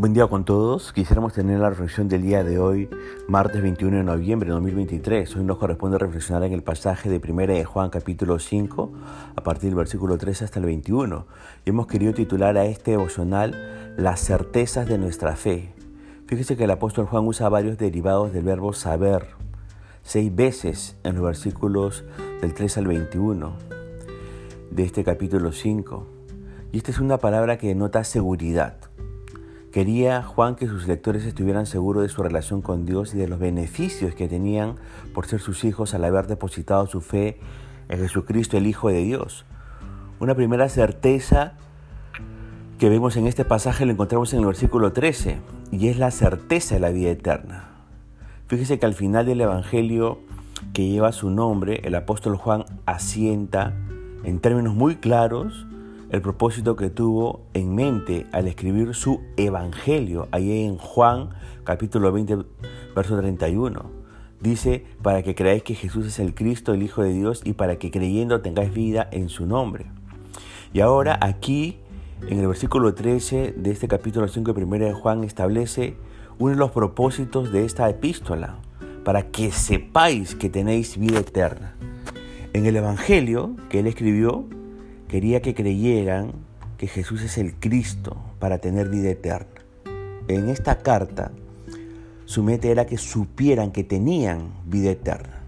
[0.00, 0.94] Buen día con todos.
[0.94, 2.88] Quisiéramos tener la reflexión del día de hoy,
[3.28, 5.36] martes 21 de noviembre de 2023.
[5.36, 8.92] Hoy nos corresponde reflexionar en el pasaje de 1 de Juan capítulo 5,
[9.36, 11.26] a partir del versículo 3 hasta el 21.
[11.66, 15.74] Y hemos querido titular a este devocional Las certezas de nuestra fe.
[16.26, 19.26] Fíjese que el apóstol Juan usa varios derivados del verbo saber,
[20.02, 22.04] seis veces en los versículos
[22.40, 23.52] del 3 al 21
[24.70, 26.06] de este capítulo 5.
[26.72, 28.78] Y esta es una palabra que denota seguridad
[29.72, 33.38] Quería Juan que sus lectores estuvieran seguros de su relación con Dios y de los
[33.38, 34.74] beneficios que tenían
[35.14, 37.38] por ser sus hijos al haber depositado su fe
[37.88, 39.44] en Jesucristo, el Hijo de Dios.
[40.18, 41.52] Una primera certeza
[42.78, 45.38] que vemos en este pasaje lo encontramos en el versículo 13
[45.70, 47.68] y es la certeza de la vida eterna.
[48.48, 50.18] Fíjese que al final del Evangelio
[50.72, 53.72] que lleva su nombre, el apóstol Juan asienta
[54.24, 55.66] en términos muy claros
[56.10, 61.30] el propósito que tuvo en mente al escribir su Evangelio, ahí en Juan
[61.62, 62.38] capítulo 20,
[62.96, 63.90] verso 31.
[64.40, 67.76] Dice, para que creáis que Jesús es el Cristo, el Hijo de Dios, y para
[67.76, 69.86] que creyendo tengáis vida en su nombre.
[70.72, 71.78] Y ahora aquí,
[72.26, 75.96] en el versículo 13 de este capítulo 5 de 1 de Juan, establece
[76.38, 78.56] uno de los propósitos de esta epístola,
[79.04, 81.76] para que sepáis que tenéis vida eterna.
[82.52, 84.46] En el Evangelio que él escribió,
[85.10, 86.30] Quería que creyeran
[86.78, 89.60] que Jesús es el Cristo para tener vida eterna.
[90.28, 91.32] En esta carta,
[92.26, 95.42] su meta era que supieran que tenían vida eterna.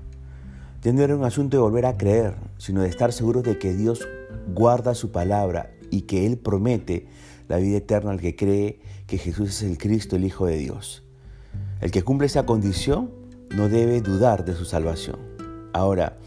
[0.82, 3.72] Ya no era un asunto de volver a creer, sino de estar seguros de que
[3.72, 4.08] Dios
[4.52, 7.06] guarda su palabra y que Él promete
[7.46, 11.04] la vida eterna al que cree que Jesús es el Cristo, el Hijo de Dios.
[11.80, 13.12] El que cumple esa condición
[13.54, 15.20] no debe dudar de su salvación.
[15.72, 16.18] Ahora,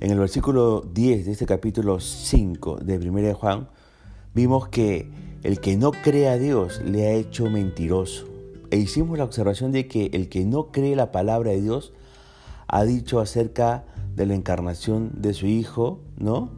[0.00, 3.68] en el versículo 10 de este capítulo 5 de 1 de Juan,
[4.34, 5.10] vimos que
[5.42, 8.26] el que no cree a Dios le ha hecho mentiroso.
[8.70, 11.92] E hicimos la observación de que el que no cree la palabra de Dios
[12.66, 13.84] ha dicho acerca
[14.16, 16.50] de la encarnación de su Hijo, ¿no?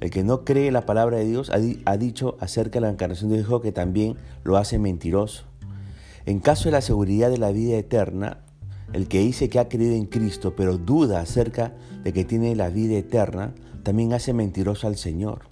[0.00, 3.36] El que no cree la palabra de Dios ha, dicho acerca de la encarnación de
[3.36, 5.44] su Hijo que también lo hace mentiroso.
[6.24, 8.38] En caso de la seguridad de la vida eterna,
[8.92, 12.70] el que dice que ha creído en Cristo, pero duda acerca de que tiene la
[12.70, 15.42] vida eterna, también hace mentiroso al Señor.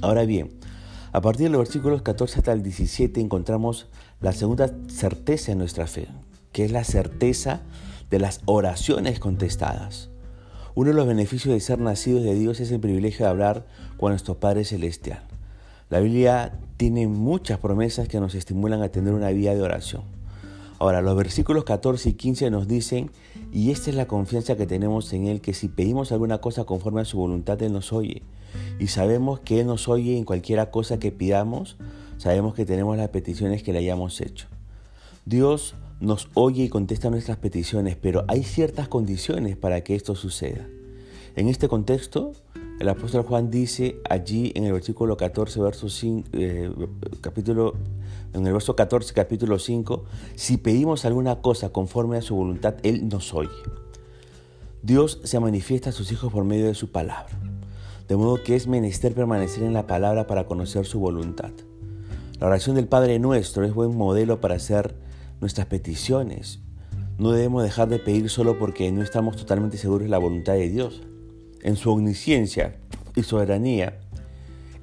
[0.00, 0.50] Ahora bien,
[1.12, 3.88] a partir de los versículos 14 hasta el 17 encontramos
[4.20, 6.08] la segunda certeza de nuestra fe,
[6.52, 7.62] que es la certeza
[8.10, 10.10] de las oraciones contestadas.
[10.74, 13.66] Uno de los beneficios de ser nacidos de Dios es el privilegio de hablar
[13.98, 15.22] con nuestro Padre Celestial.
[15.90, 20.02] La Biblia tiene muchas promesas que nos estimulan a tener una vida de oración.
[20.82, 23.12] Ahora, los versículos 14 y 15 nos dicen,
[23.52, 27.02] y esta es la confianza que tenemos en Él, que si pedimos alguna cosa conforme
[27.02, 28.22] a su voluntad, Él nos oye.
[28.80, 31.76] Y sabemos que Él nos oye en cualquier cosa que pidamos,
[32.18, 34.48] sabemos que tenemos las peticiones que le hayamos hecho.
[35.24, 40.66] Dios nos oye y contesta nuestras peticiones, pero hay ciertas condiciones para que esto suceda.
[41.36, 42.32] En este contexto,
[42.80, 46.72] el apóstol Juan dice allí en el versículo 14, verso 5, eh,
[47.20, 47.74] capítulo,
[48.32, 50.04] en el verso 14, capítulo 5,
[50.34, 53.50] si pedimos alguna cosa conforme a su voluntad, Él nos oye.
[54.82, 57.38] Dios se manifiesta a sus hijos por medio de su palabra.
[58.08, 61.52] De modo que es menester permanecer en la palabra para conocer su voluntad.
[62.40, 64.96] La oración del Padre nuestro es buen modelo para hacer
[65.40, 66.60] nuestras peticiones.
[67.18, 70.68] No debemos dejar de pedir solo porque no estamos totalmente seguros de la voluntad de
[70.68, 71.02] Dios
[71.62, 72.74] en su omnisciencia
[73.14, 74.00] y soberanía,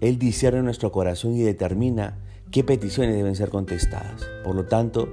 [0.02, 2.18] Él discierne nuestro corazón y determina
[2.52, 4.26] qué peticiones deben ser contestadas.
[4.44, 5.08] Por lo tanto,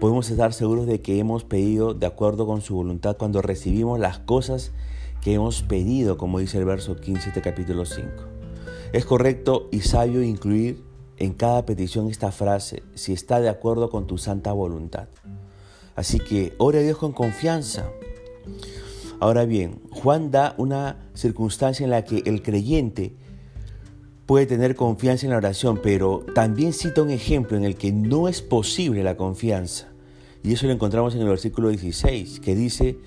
[0.00, 4.18] podemos estar seguros de que hemos pedido de acuerdo con su voluntad cuando recibimos las
[4.18, 4.72] cosas
[5.22, 8.08] que hemos pedido, como dice el verso 15 de capítulo 5.
[8.92, 10.84] Es correcto y sabio incluir
[11.18, 15.08] en cada petición esta frase, si está de acuerdo con tu santa voluntad.
[15.94, 17.90] Así que ore a Dios con confianza.
[19.18, 23.16] Ahora bien, Juan da una circunstancia en la que el creyente
[24.26, 28.28] puede tener confianza en la oración, pero también cita un ejemplo en el que no
[28.28, 29.88] es posible la confianza.
[30.42, 32.98] Y eso lo encontramos en el versículo 16, que dice,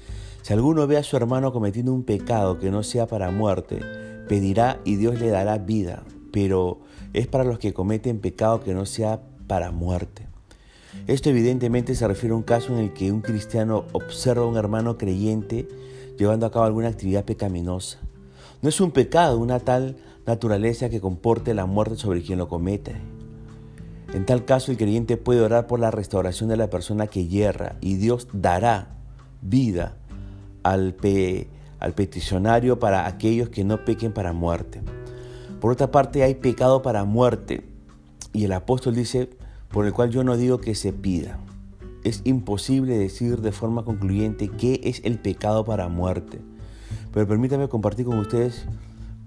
[0.42, 3.80] si alguno ve a su hermano cometiendo un pecado que no sea para muerte,
[4.27, 6.80] pedirá y Dios le dará vida, pero
[7.13, 10.27] es para los que cometen pecado que no sea para muerte.
[11.07, 14.57] Esto evidentemente se refiere a un caso en el que un cristiano observa a un
[14.57, 15.68] hermano creyente
[16.18, 18.00] llevando a cabo alguna actividad pecaminosa.
[18.62, 19.95] No es un pecado una tal
[20.25, 22.95] naturaleza que comporte la muerte sobre quien lo comete.
[24.13, 27.75] En tal caso, el creyente puede orar por la restauración de la persona que hierra
[27.80, 28.95] y Dios dará
[29.42, 29.98] vida
[30.63, 30.95] al,
[31.95, 34.81] peticionario para aquellos que no pequen para muerte.
[35.62, 37.65] Por otra parte, hay pecado para muerte
[38.33, 39.30] y el apóstol dice,
[39.69, 41.39] por el cual yo no digo que se pida.
[42.04, 46.39] Es imposible decir de forma concluyente qué es el pecado para muerte.
[47.13, 48.65] Pero permítame compartir con ustedes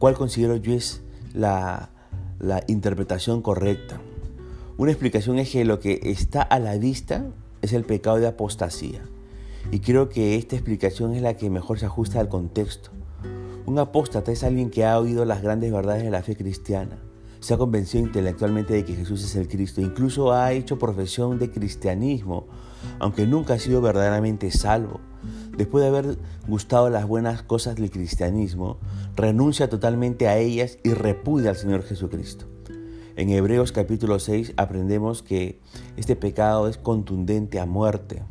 [0.02, 1.00] cuál considero yo es
[1.32, 1.92] la,
[2.66, 4.00] interpretación correcta.
[4.76, 7.26] Una explicación es que lo que está a la vista
[7.60, 9.04] es el pecado de apostasía.
[9.70, 12.90] Y creo que esta explicación es la que mejor se ajusta al contexto.
[13.64, 16.98] Un apóstata es alguien que ha oído las grandes verdades de la fe cristiana,
[17.38, 21.52] se ha convencido intelectualmente de que Jesús es el Cristo, incluso ha hecho profesión de
[21.52, 22.48] cristianismo,
[22.98, 25.00] aunque nunca ha sido verdaderamente salvo.
[25.56, 26.18] Después de haber
[26.48, 28.78] gustado las buenas cosas del cristianismo,
[29.16, 32.46] renuncia totalmente a ellas y repudia al Señor Jesucristo.
[33.14, 35.60] En Hebreos capítulo 6 aprendemos que
[35.96, 38.22] este pecado es contundente a muerte,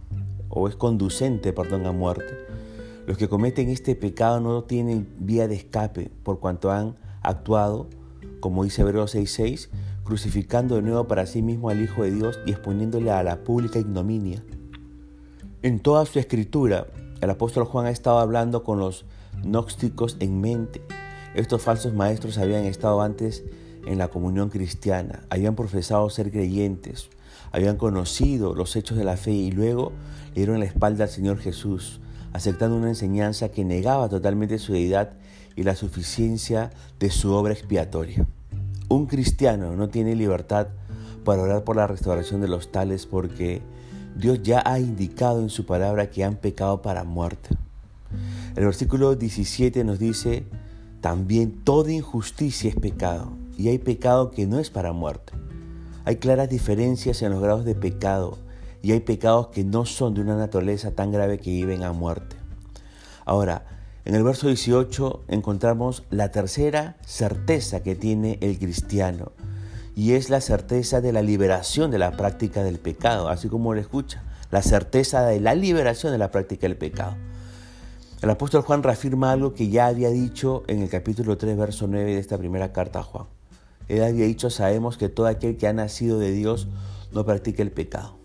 [0.50, 2.33] o es conducente, perdón, a muerte.
[3.07, 7.88] Los que cometen este pecado no tienen vía de escape por cuanto han actuado,
[8.39, 9.69] como dice Hebreos 6:6,
[10.11, 13.79] crucificando de nuevo para sí mismo al Hijo de Dios y exponiéndole a la pública
[13.79, 14.43] ignominia.
[15.61, 16.87] En toda su escritura,
[17.21, 19.05] el apóstol Juan ha estado hablando con los
[19.41, 20.81] gnósticos en mente.
[21.33, 23.45] Estos falsos maestros habían estado antes
[23.85, 27.09] en la comunión cristiana, habían profesado ser creyentes,
[27.53, 29.93] habían conocido los hechos de la fe y luego
[30.33, 32.01] le dieron la espalda al Señor Jesús,
[32.33, 35.13] aceptando una enseñanza que negaba totalmente su deidad
[35.55, 36.69] y la suficiencia
[36.99, 38.27] de su obra expiatoria.
[38.91, 40.67] Un cristiano no tiene libertad
[41.23, 43.61] para orar por la restauración de los tales porque
[44.17, 47.55] Dios ya ha indicado en su palabra que han pecado para muerte.
[48.53, 50.43] El versículo 17 nos dice,
[50.99, 55.31] también toda injusticia es pecado y hay pecado que no es para muerte.
[56.03, 58.39] Hay claras diferencias en los grados de pecado
[58.83, 62.35] y hay pecados que no son de una naturaleza tan grave que viven a muerte.
[63.23, 63.63] Ahora,
[64.03, 69.31] en el verso 18 encontramos la tercera certeza que tiene el cristiano
[69.95, 73.80] y es la certeza de la liberación de la práctica del pecado, así como lo
[73.80, 77.15] escucha, la certeza de la liberación de la práctica del pecado.
[78.24, 82.13] El apóstol Juan reafirma algo que ya había dicho en el capítulo 3, verso 9
[82.13, 83.25] de esta primera carta a Juan.
[83.88, 86.68] Él había dicho, sabemos que todo aquel que ha nacido de Dios
[87.12, 88.15] no practica el pecado.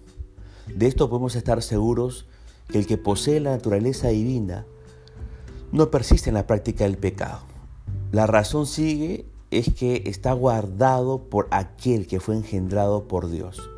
[0.67, 2.27] De esto podemos estar seguros
[2.69, 4.65] que el que posee la naturaleza divina
[5.73, 7.41] no persiste en la práctica del pecado.
[8.13, 13.69] La razón sigue es que está guardado por aquel que fue engendrado por Dios.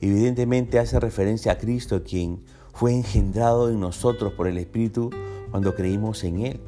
[0.00, 5.10] Evidentemente hace referencia a Cristo quien fue engendrado en nosotros por el Espíritu
[5.50, 6.60] cuando creímos en Él.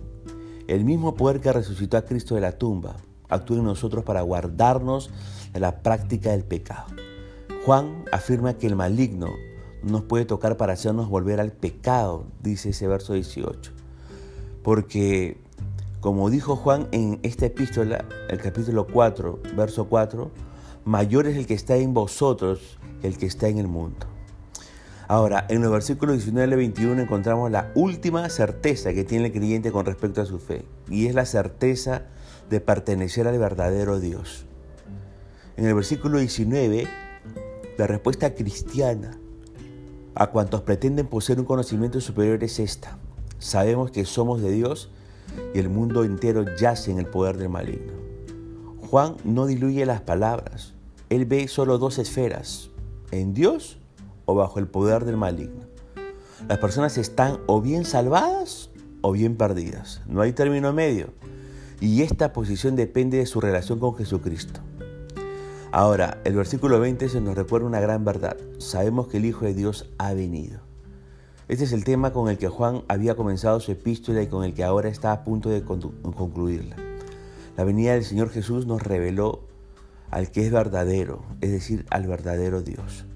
[0.66, 2.96] El mismo poder que resucitó a Cristo de la tumba
[3.28, 5.10] actúa en nosotros para guardarnos
[5.52, 6.86] de la práctica del pecado.
[7.64, 9.28] Juan afirma que el maligno
[9.82, 13.72] nos puede tocar para hacernos volver al pecado, dice ese verso 18.
[14.62, 15.38] Porque,
[16.00, 20.30] como dijo Juan en esta epístola, el capítulo 4, verso 4,
[20.84, 24.06] mayor es el que está en vosotros que el que está en el mundo.
[25.06, 29.72] Ahora, en los versículos 19 al 21 encontramos la última certeza que tiene el creyente
[29.72, 32.02] con respecto a su fe, y es la certeza
[32.50, 34.44] de pertenecer al verdadero Dios.
[35.56, 36.86] En el versículo 19,
[37.78, 39.18] la respuesta cristiana
[40.14, 42.98] a cuantos pretenden poseer un conocimiento superior es esta.
[43.38, 44.90] Sabemos que somos de Dios
[45.54, 47.92] y el mundo entero yace en el poder del maligno.
[48.90, 50.74] Juan no diluye las palabras.
[51.10, 52.70] Él ve solo dos esferas,
[53.10, 53.78] en Dios
[54.24, 55.66] o bajo el poder del maligno.
[56.48, 58.70] Las personas están o bien salvadas
[59.00, 60.02] o bien perdidas.
[60.06, 61.08] No hay término medio.
[61.80, 64.60] Y esta posición depende de su relación con Jesucristo.
[65.70, 68.36] Ahora, el versículo 20 se nos recuerda una gran verdad.
[68.58, 70.67] Sabemos que el Hijo de Dios ha venido.
[71.48, 74.52] Este es el tema con el que Juan había comenzado su epístola y con el
[74.52, 76.76] que ahora está a punto de concluirla.
[77.56, 79.40] La venida del Señor Jesús nos reveló
[80.10, 83.06] al que es verdadero, es decir, al verdadero Dios.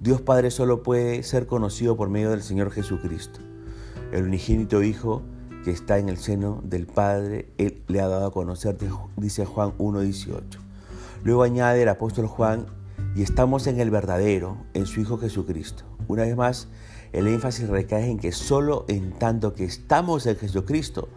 [0.00, 3.40] Dios Padre solo puede ser conocido por medio del Señor Jesucristo.
[4.12, 5.22] El unigénito Hijo
[5.64, 8.76] que está en el seno del Padre, Él le ha dado a conocer,
[9.16, 10.42] dice Juan 1.18.
[11.24, 12.66] Luego añade el apóstol Juan,
[13.16, 15.84] y estamos en el verdadero, en su Hijo Jesucristo.
[16.06, 16.68] Una vez más,
[17.12, 21.08] el énfasis recae en que solo en tanto que estamos en Jesucristo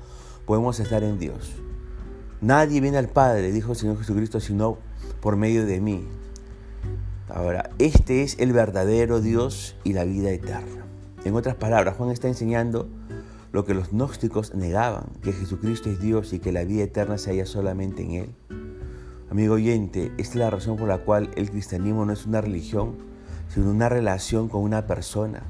[0.46, 1.54] podemos estar en Dios.
[2.42, 4.78] Nadie viene al Padre, dijo el Señor Jesucristo, sino
[5.22, 6.08] por medio de mí.
[7.30, 10.86] Ahora, este es el verdadero Dios y la vida eterna.
[11.24, 12.90] En otras palabras, Juan está enseñando
[13.52, 17.32] lo que los gnósticos negaban, que Jesucristo es Dios y que la vida eterna se
[17.32, 18.36] halla solamente en Él.
[19.30, 22.98] Amigo oyente, esta es la razón por la cual el cristianismo no es una religión,
[23.48, 25.44] sino una relación con una persona.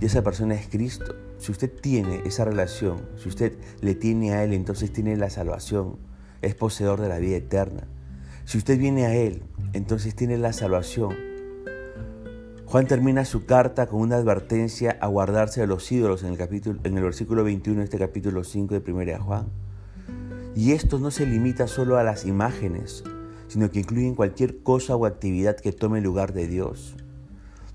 [0.00, 1.14] Y esa persona es Cristo.
[1.38, 5.96] Si usted tiene esa relación, si usted le tiene a Él, entonces tiene la salvación,
[6.42, 7.88] es poseedor de la vida eterna.
[8.44, 11.14] Si usted viene a Él, entonces tiene la salvación.
[12.66, 16.78] Juan termina su carta con una advertencia a guardarse de los ídolos en el, capítulo,
[16.84, 19.46] en el versículo 21 de este capítulo 5 de 1 Juan.
[20.54, 23.04] Y esto no se limita solo a las imágenes,
[23.48, 26.94] sino que incluyen cualquier cosa o actividad que tome lugar de Dios.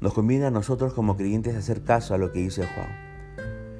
[0.03, 2.89] Nos conviene a nosotros como creyentes hacer caso a lo que dice Juan.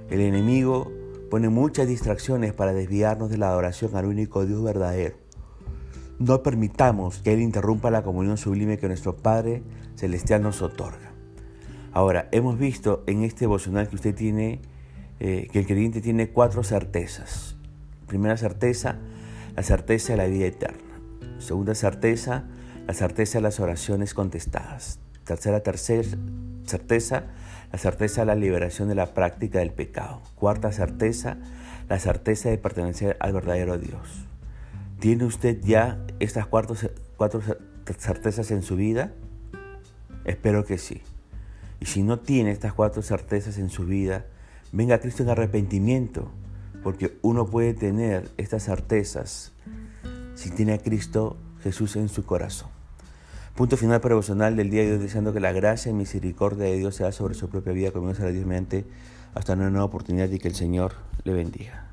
[0.10, 0.89] El enemigo
[1.30, 5.18] pone muchas distracciones para desviarnos de la adoración al único Dios verdadero.
[6.20, 9.63] No permitamos que Él interrumpa la comunión sublime que nuestro Padre
[9.98, 11.12] Celestial nos otorga.
[11.92, 14.62] Ahora, hemos visto en este devocional que usted tiene,
[15.20, 17.58] eh, que el creyente tiene cuatro certezas.
[18.08, 18.96] Primera certeza,
[19.58, 21.01] la certeza de la vida eterna.
[21.39, 22.46] Segunda certeza,
[22.88, 25.02] la certeza de las oraciones contestadas.
[25.25, 25.62] Tercera
[26.65, 27.24] certeza,
[27.72, 30.22] la certeza de la liberación de la práctica del pecado.
[30.36, 31.38] Cuarta certeza,
[31.89, 34.25] la certeza de pertenecer al verdadero Dios.
[35.00, 36.75] ¿Tiene usted ya estas cuatro,
[37.18, 37.42] cuatro
[37.98, 39.12] certezas en su vida?
[40.25, 41.01] Espero que sí.
[41.80, 44.25] Y si no tiene estas cuatro certezas en su vida,
[44.72, 46.32] venga a Cristo en arrepentimiento,
[46.82, 49.51] porque uno puede tener estas certezas
[50.36, 52.73] si tiene a Cristo Jesús en su corazón.
[53.55, 56.95] Punto final devocional del día de hoy, deseando que la gracia y misericordia de Dios
[56.95, 58.83] sea sobre su propia vida, comienza a Dios mediante
[59.36, 60.93] hasta una nueva oportunidad y que el Señor
[61.24, 61.88] le bendiga.